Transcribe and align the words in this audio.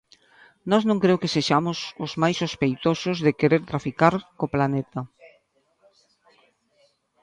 Nós 0.71 0.83
non 0.89 1.01
creo 1.03 1.21
que 1.21 1.33
sexamos 1.37 1.77
os 2.05 2.11
máis 2.21 2.35
sospeitosos 2.43 3.17
de 3.25 3.35
querer 3.39 3.61
traficar 3.71 4.13
co 4.37 4.51
planeta. 4.55 4.99